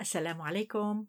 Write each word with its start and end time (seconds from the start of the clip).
السلام 0.00 0.42
عليكم. 0.42 1.06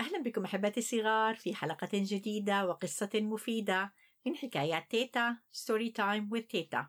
أهلا 0.00 0.22
بكم 0.22 0.44
أحبتي 0.44 0.80
الصغار 0.80 1.34
في 1.34 1.54
حلقة 1.54 1.88
جديدة 1.92 2.66
وقصة 2.66 3.10
مفيدة 3.14 3.92
من 4.26 4.36
حكايات 4.36 4.90
تيتا 4.90 5.36
story 5.52 5.90
time 5.90 6.30
with 6.34 6.46
تيتا. 6.46 6.88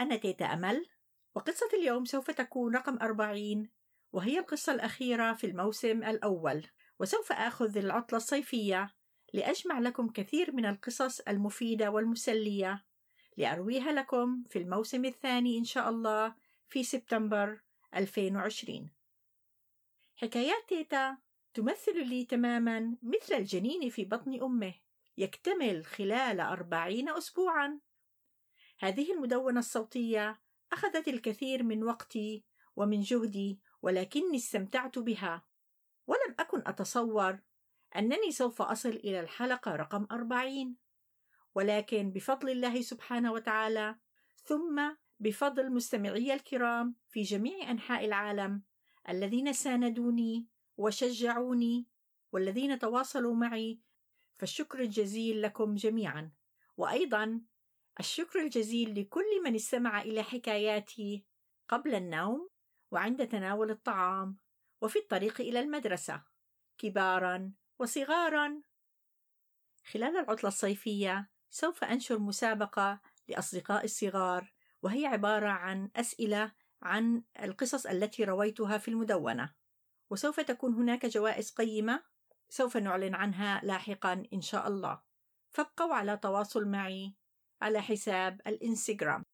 أنا 0.00 0.16
تيتا 0.16 0.44
أمل 0.44 0.86
وقصة 1.34 1.68
اليوم 1.74 2.04
سوف 2.04 2.30
تكون 2.30 2.76
رقم 2.76 2.98
أربعين 3.02 3.70
وهي 4.12 4.38
القصة 4.38 4.72
الأخيرة 4.72 5.32
في 5.32 5.46
الموسم 5.46 6.04
الأول. 6.04 6.66
وسوف 7.00 7.32
آخذ 7.32 7.76
العطلة 7.76 8.16
الصيفية 8.16 8.94
لأجمع 9.34 9.78
لكم 9.78 10.08
كثير 10.08 10.52
من 10.52 10.66
القصص 10.66 11.20
المفيدة 11.20 11.90
والمسلية. 11.90 12.84
لأرويها 13.36 13.92
لكم 13.92 14.44
في 14.50 14.58
الموسم 14.58 15.04
الثاني 15.04 15.58
إن 15.58 15.64
شاء 15.64 15.88
الله 15.88 16.34
في 16.68 16.84
سبتمبر 16.84 17.60
2020 17.94 18.90
حكايات 20.16 20.68
تيتا 20.68 21.18
تمثل 21.54 22.08
لي 22.08 22.24
تماما 22.24 22.96
مثل 23.02 23.34
الجنين 23.34 23.90
في 23.90 24.04
بطن 24.04 24.42
أمه 24.42 24.74
يكتمل 25.16 25.84
خلال 25.84 26.40
أربعين 26.40 27.08
أسبوعا. 27.08 27.80
هذه 28.78 29.12
المدونة 29.12 29.58
الصوتية 29.58 30.40
أخذت 30.72 31.08
الكثير 31.08 31.62
من 31.62 31.84
وقتي 31.84 32.44
ومن 32.76 33.00
جهدي 33.00 33.60
ولكني 33.82 34.36
استمتعت 34.36 34.98
بها. 34.98 35.49
أتصور 36.70 37.38
أنني 37.96 38.30
سوف 38.30 38.62
أصل 38.62 38.88
إلى 38.88 39.20
الحلقة 39.20 39.76
رقم 39.76 40.06
أربعين. 40.12 40.76
ولكن 41.54 42.10
بفضل 42.10 42.50
الله 42.50 42.80
سبحانه 42.80 43.32
وتعالى 43.32 43.96
ثم 44.36 44.82
بفضل 45.20 45.72
مستمعي 45.72 46.34
الكرام 46.34 46.94
في 47.08 47.22
جميع 47.22 47.70
أنحاء 47.70 48.04
العالم 48.04 48.62
الذين 49.08 49.52
ساندوني 49.52 50.46
وشجعوني 50.76 51.86
والذين 52.32 52.78
تواصلوا 52.78 53.34
معي 53.34 53.80
فالشكر 54.38 54.80
الجزيل 54.80 55.42
لكم 55.42 55.74
جميعا. 55.74 56.30
وأيضا 56.76 57.40
الشكر 58.00 58.40
الجزيل 58.40 59.00
لكل 59.00 59.42
من 59.44 59.54
استمع 59.54 60.02
إلى 60.02 60.22
حكاياتي 60.22 61.24
قبل 61.68 61.94
النوم 61.94 62.48
وعند 62.90 63.28
تناول 63.28 63.70
الطعام 63.70 64.36
وفي 64.80 64.98
الطريق 64.98 65.40
إلى 65.40 65.60
المدرسة. 65.60 66.29
كبارا 66.80 67.52
وصغارا. 67.78 68.62
خلال 69.92 70.16
العطلة 70.16 70.48
الصيفية 70.48 71.30
سوف 71.50 71.84
أنشر 71.84 72.18
مسابقة 72.18 73.00
لاصدقائي 73.28 73.84
الصغار 73.84 74.52
وهي 74.82 75.06
عبارة 75.06 75.48
عن 75.48 75.90
أسئلة 75.96 76.52
عن 76.82 77.22
القصص 77.42 77.86
التي 77.86 78.24
رويتها 78.24 78.78
في 78.78 78.88
المدونة. 78.88 79.54
وسوف 80.10 80.40
تكون 80.40 80.74
هناك 80.74 81.06
جوائز 81.06 81.50
قيمة 81.50 82.02
سوف 82.48 82.76
نعلن 82.76 83.14
عنها 83.14 83.60
لاحقا 83.64 84.22
إن 84.32 84.40
شاء 84.40 84.68
الله. 84.68 85.00
فابقوا 85.50 85.94
على 85.94 86.16
تواصل 86.16 86.68
معي 86.68 87.14
على 87.62 87.82
حساب 87.82 88.40
الإنستغرام. 88.46 89.24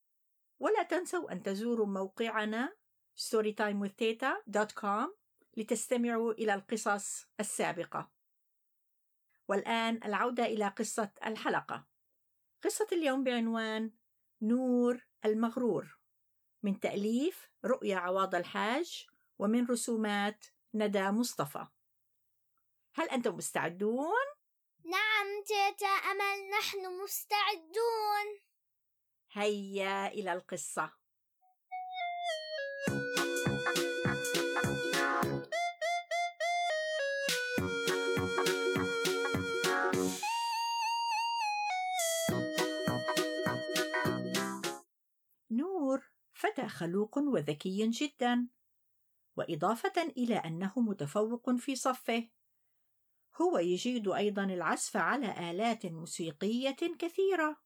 ولا 0.59 0.83
تنسوا 0.83 1.33
أن 1.33 1.43
تزوروا 1.43 1.87
موقعنا 1.87 2.77
storytimewithteta.com 3.17 5.26
لتستمعوا 5.57 6.33
إلى 6.33 6.55
القصص 6.55 7.27
السابقة. 7.41 8.11
والآن 9.49 10.01
العودة 10.05 10.45
إلى 10.45 10.69
قصة 10.69 11.11
الحلقة. 11.27 11.87
قصة 12.65 12.87
اليوم 12.93 13.25
بعنوان 13.25 13.93
نور 14.43 15.07
المغرور 15.25 15.99
من 16.63 16.81
تأليف 16.81 17.51
رؤيا 17.65 17.97
عواض 17.97 18.35
الحاج 18.35 19.07
ومن 19.39 19.67
رسومات 19.67 20.45
ندى 20.75 21.11
مصطفى. 21.11 21.67
هل 22.95 23.11
أنتم 23.11 23.37
مستعدون؟ 23.37 24.27
نعم 24.85 25.27
تيتا 25.47 25.87
أمل 25.87 26.51
نحن 26.59 27.03
مستعدون. 27.03 28.41
هيا 29.33 30.07
إلى 30.07 30.33
القصة. 30.33 30.93
فتى 46.47 46.69
خلوق 46.69 47.19
وذكي 47.19 47.91
جدا 47.91 48.49
وإضافة 49.37 50.03
إلى 50.03 50.37
أنه 50.37 50.73
متفوق 50.77 51.51
في 51.51 51.77
صفه. 51.77 52.29
هو 53.41 53.59
يجيد 53.59 54.09
أيضا 54.09 54.45
العزف 54.45 54.97
على 54.97 55.51
آلات 55.51 55.87
موسيقية 55.87 56.77
كثيرة. 56.99 57.63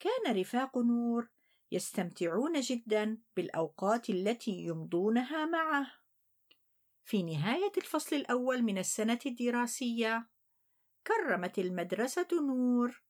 كان 0.00 0.40
رفاق 0.40 0.78
نور 0.78 1.30
يستمتعون 1.72 2.60
جدا 2.60 3.22
بالأوقات 3.36 4.10
التي 4.10 4.50
يمضونها 4.50 5.46
معه. 5.46 5.92
في 7.04 7.22
نهاية 7.22 7.72
الفصل 7.76 8.16
الأول 8.16 8.62
من 8.62 8.78
السنة 8.78 9.18
الدراسية 9.26 10.30
كرمت 11.06 11.58
المدرسة 11.58 12.28
نور 12.32 13.02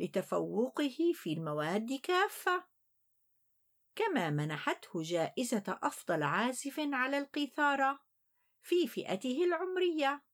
لتفوقه 0.00 1.12
في 1.14 1.32
المواد 1.32 1.92
كافة. 2.02 2.69
كما 4.10 4.30
منحته 4.30 5.02
جائزة 5.02 5.78
أفضل 5.82 6.22
عازف 6.22 6.74
على 6.78 7.18
القيثارة 7.18 8.00
في 8.62 8.86
فئته 8.86 9.44
العمرية. 9.44 10.24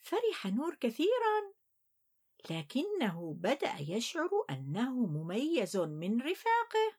فرح 0.00 0.46
نور 0.46 0.74
كثيرا، 0.74 1.52
لكنه 2.50 3.34
بدأ 3.38 3.74
يشعر 3.88 4.30
أنه 4.50 5.06
مميز 5.06 5.76
من 5.76 6.22
رفاقه. 6.22 6.96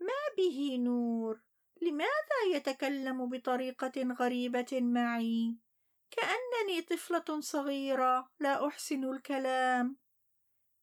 ما 0.00 0.36
به 0.36 0.76
نور؟ 0.80 1.40
لماذا 1.82 2.40
يتكلم 2.54 3.28
بطريقة 3.30 4.14
غريبة 4.20 4.80
معي؟ 4.80 5.58
كأنني 6.10 6.82
طفلة 6.82 7.40
صغيرة 7.40 8.30
لا 8.40 8.66
أحسن 8.66 9.04
الكلام. 9.04 9.96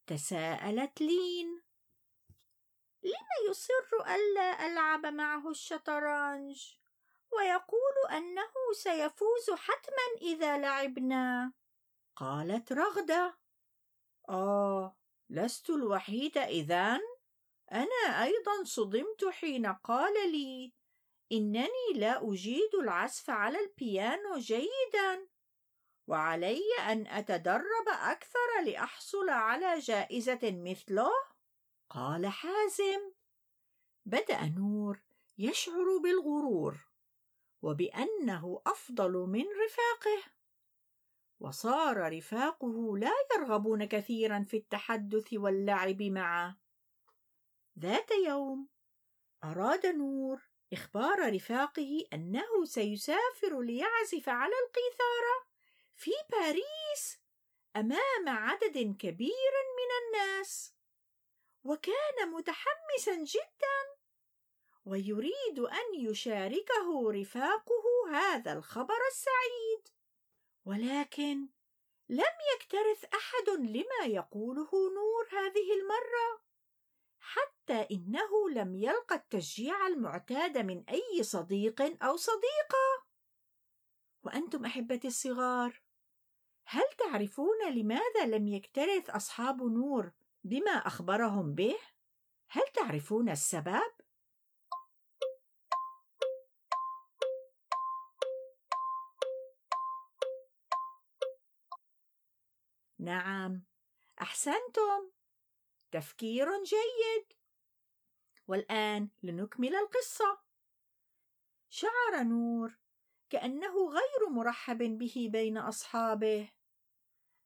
تساءلت 0.07 1.01
لين. 1.01 1.68
لم 3.03 3.49
يصر 3.49 4.15
ألا 4.15 4.67
ألعب 4.67 5.05
معه 5.05 5.49
الشطرنج؟ 5.49 6.75
ويقول 7.31 8.11
أنه 8.11 8.53
سيفوز 8.73 9.49
حتما 9.51 10.21
إذا 10.21 10.57
لعبنا. 10.57 11.53
قالت 12.15 12.71
رغدة. 12.71 13.37
آه 14.29 14.97
لست 15.29 15.69
الوحيدة 15.69 16.43
إذن. 16.43 16.99
أنا 17.71 18.23
أيضا 18.23 18.63
صدمت 18.63 19.25
حين 19.25 19.65
قال 19.65 20.31
لي 20.31 20.73
إنني 21.31 21.93
لا 21.95 22.29
أجيد 22.31 22.75
العزف 22.75 23.29
على 23.29 23.59
البيانو 23.59 24.37
جيدا. 24.37 25.27
وعلي 26.07 26.61
أن 26.79 27.07
أتدرب 27.07 27.87
أكثر 27.87 28.61
لأحصل 28.65 29.29
على 29.29 29.79
جائزة 29.79 30.39
مثله؟ 30.43 31.11
قال 31.89 32.27
حازم. 32.27 33.11
بدأ 34.05 34.45
نور 34.57 34.99
يشعر 35.37 35.97
بالغرور 36.03 36.87
وبأنه 37.61 38.61
أفضل 38.67 39.11
من 39.11 39.45
رفاقه. 39.65 40.23
وصار 41.39 42.17
رفاقه 42.17 42.97
لا 42.97 43.13
يرغبون 43.35 43.85
كثيرا 43.85 44.43
في 44.43 44.57
التحدث 44.57 45.33
واللعب 45.33 46.01
معه. 46.01 46.57
ذات 47.79 48.11
يوم 48.11 48.67
أراد 49.43 49.85
نور 49.85 50.41
إخبار 50.73 51.35
رفاقه 51.35 52.05
أنه 52.13 52.65
سيسافر 52.65 53.61
ليعزف 53.61 54.29
على 54.29 54.53
القيثاره 54.65 55.45
في 55.95 56.11
باريس 56.31 57.19
أمام 57.75 58.29
عدد 58.29 58.95
كبير 58.99 59.53
من 59.77 59.89
الناس. 60.01 60.78
وكان 61.63 62.31
متحمسا 62.31 63.15
جدا. 63.15 63.99
ويريد 64.85 65.59
أن 65.59 65.95
يشاركه 65.95 67.11
رفاقه 67.11 68.09
هذا 68.11 68.53
الخبر 68.53 68.99
السعيد. 69.11 69.87
ولكن 70.65 71.47
لم 72.09 72.35
يكترث 72.55 73.05
أحد 73.13 73.49
لما 73.49 74.05
يقوله 74.05 74.69
نور 74.71 75.27
هذه 75.31 75.73
المرة 75.73 76.41
حتى 77.19 77.87
إنه 77.91 78.49
لم 78.49 78.75
يلقى 78.75 79.15
التشجيع 79.15 79.87
المعتاد 79.87 80.57
من 80.57 80.83
أي 80.89 81.23
صديق 81.23 82.03
أو 82.03 82.17
صديقة. 82.17 83.05
وأنتم 84.23 84.65
أحبتي 84.65 85.07
الصغار 85.07 85.81
هل 86.65 86.83
تعرفون 86.97 87.69
لماذا 87.71 88.25
لم 88.25 88.47
يكترث 88.47 89.09
أصحاب 89.09 89.63
نور 89.63 90.11
بما 90.43 90.71
أخبرهم 90.71 91.55
به؟ 91.55 91.75
هل 92.49 92.63
تعرفون 92.73 93.29
السبب؟ 93.29 93.91
نعم 102.99 103.63
أحسنتم 104.21 105.11
تفكير 105.91 106.47
جيد 106.63 107.33
والآن 108.47 109.09
لنكمل 109.23 109.75
القصة 109.75 110.39
شعر 111.69 112.23
نور 112.23 112.77
كأنه 113.29 113.89
غير 113.89 114.29
مرحب 114.29 114.77
به 114.77 115.29
بين 115.31 115.57
أصحابه 115.57 116.51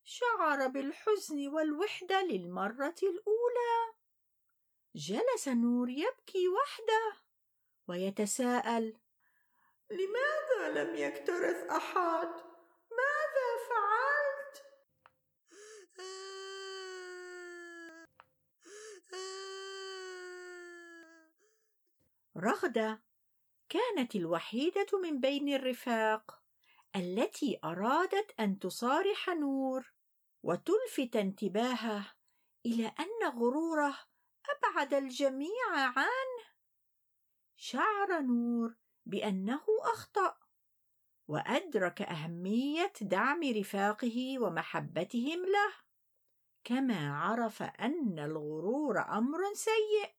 شعر 0.06 0.68
بالحزن 0.68 1.48
والوحدة 1.48 2.22
للمرة 2.22 2.96
الأولى. 3.04 3.94
جلس 4.96 5.48
نور 5.48 5.90
يبكي 5.90 6.48
وحده 6.48 7.18
ويتساءل 7.88 8.98
لماذا 9.92 10.84
لم 10.84 10.96
يكترث 10.96 11.70
أحد؟ 11.70 12.54
رغدة 22.38 23.04
كانت 23.70 24.16
الوحيدة 24.16 25.00
من 25.04 25.20
بين 25.20 25.54
الرفاق. 25.54 26.43
التي 26.96 27.60
أرادت 27.64 28.40
أن 28.40 28.60
تصارح 28.60 29.30
نور 29.30 29.94
وتلفت 30.44 31.16
انتباهه 31.16 32.14
إلى 32.66 32.88
أن 32.88 33.30
غروره 33.30 34.00
أبعد 34.50 34.94
الجميع 34.94 35.72
عنه. 35.74 36.44
شعر 37.56 38.22
نور 38.22 38.76
بأنه 39.06 39.64
أخطأ 39.94 40.38
وأدرك 41.28 42.02
أهمية 42.02 42.94
دعم 43.02 43.44
رفاقه 43.44 44.40
ومحبتهم 44.40 45.46
له. 45.46 45.74
كما 46.64 47.18
عرف 47.18 47.62
أن 47.64 48.20
الغرور 48.20 49.00
أمر 49.00 49.54
سيء 49.54 50.16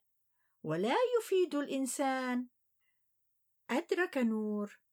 ولا 0.62 0.96
يفيد 1.18 1.54
الإنسان. 1.54 2.48
أدرك 3.70 4.18
نور 4.18 4.83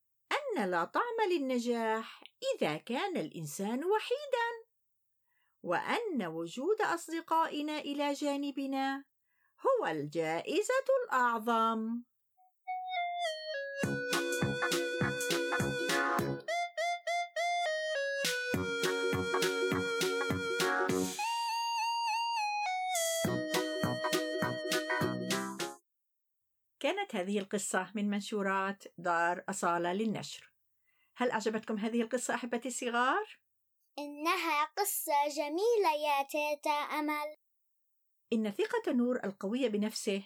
ان 0.57 0.71
لا 0.71 0.83
طعم 0.83 1.29
للنجاح 1.31 2.23
إذا 2.55 2.77
كان 2.77 3.17
الإنسان 3.17 3.83
وحيدا 3.85 4.49
وأن 5.63 6.25
وجود 6.25 6.81
أصدقائنا 6.81 7.77
إلى 7.79 8.13
جانبنا 8.13 9.05
هو 9.59 9.85
الجائزة 9.87 10.87
الأعظم. 11.03 12.03
كانت 26.81 27.15
هذه 27.15 27.39
القصة 27.39 27.91
من 27.95 28.09
منشورات 28.09 28.83
دار 28.97 29.43
أصالة 29.49 29.93
للنشر. 29.93 30.51
هل 31.15 31.31
أعجبتكم 31.31 31.77
هذه 31.77 32.01
القصة 32.01 32.35
أحبتي 32.35 32.67
الصغار؟ 32.67 33.39
إنها 33.99 34.65
قصة 34.77 35.13
جميلة 35.35 35.93
يا 36.07 36.23
تيتا 36.23 36.69
أمل. 36.71 37.35
إن 38.33 38.51
ثقة 38.51 38.91
نور 38.91 39.23
القوية 39.23 39.67
بنفسه 39.67 40.23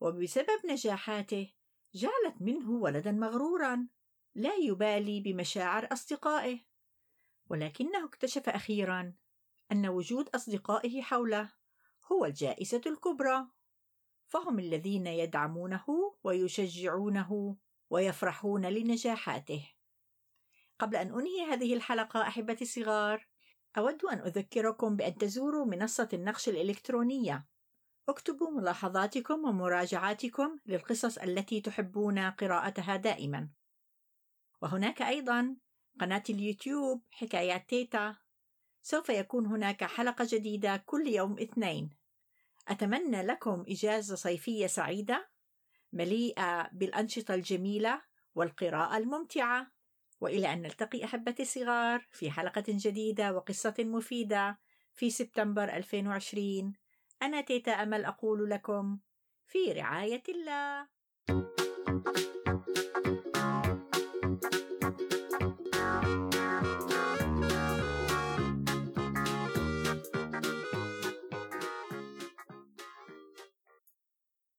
وبسبب 0.00 0.66
نجاحاته 0.66 1.52
جعلت 1.94 2.34
منه 2.40 2.70
ولدا 2.70 3.12
مغرورا 3.12 3.88
لا 4.34 4.54
يبالي 4.54 5.20
بمشاعر 5.20 5.88
أصدقائه. 5.92 6.60
ولكنه 7.50 8.04
اكتشف 8.04 8.48
أخيرا 8.48 9.14
أن 9.72 9.86
وجود 9.88 10.28
أصدقائه 10.28 11.02
حوله 11.02 11.52
هو 12.12 12.24
الجائزة 12.24 12.82
الكبرى. 12.86 13.57
فهم 14.28 14.58
الذين 14.58 15.06
يدعمونه 15.06 15.84
ويشجعونه 16.24 17.56
ويفرحون 17.90 18.66
لنجاحاته. 18.66 19.68
قبل 20.78 20.96
أن 20.96 21.18
أنهي 21.18 21.44
هذه 21.52 21.74
الحلقة 21.74 22.22
أحبتي 22.22 22.64
الصغار 22.64 23.28
أود 23.78 24.04
أن 24.04 24.18
أذكركم 24.18 24.96
بأن 24.96 25.18
تزوروا 25.18 25.66
منصة 25.66 26.08
النقش 26.12 26.48
الإلكترونية. 26.48 27.46
اكتبوا 28.08 28.50
ملاحظاتكم 28.50 29.44
ومراجعاتكم 29.44 30.58
للقصص 30.66 31.18
التي 31.18 31.60
تحبون 31.60 32.18
قراءتها 32.18 32.96
دائما. 32.96 33.48
وهناك 34.62 35.02
أيضا 35.02 35.56
قناة 36.00 36.22
اليوتيوب 36.30 37.02
حكايات 37.10 37.68
تيتا. 37.68 38.16
سوف 38.82 39.08
يكون 39.08 39.46
هناك 39.46 39.84
حلقة 39.84 40.26
جديدة 40.30 40.76
كل 40.76 41.06
يوم 41.06 41.38
اثنين. 41.38 41.90
أتمنى 42.68 43.22
لكم 43.22 43.64
إجازة 43.68 44.16
صيفية 44.16 44.66
سعيدة 44.66 45.30
مليئة 45.92 46.68
بالأنشطة 46.72 47.34
الجميلة 47.34 48.02
والقراءة 48.34 48.96
الممتعة. 48.96 49.72
وإلى 50.20 50.52
أن 50.52 50.62
نلتقي 50.62 51.04
أحبتي 51.04 51.42
الصغار 51.42 52.06
في 52.12 52.30
حلقة 52.30 52.64
جديدة 52.68 53.32
وقصة 53.32 53.74
مفيدة 53.78 54.58
في 54.94 55.10
سبتمبر 55.10 55.64
2020 55.64 56.72
أنا 57.22 57.40
تيتا 57.40 57.70
أمل 57.70 58.04
أقول 58.04 58.50
لكم 58.50 58.98
في 59.46 59.72
رعاية 59.72 60.22
الله. 60.28 60.88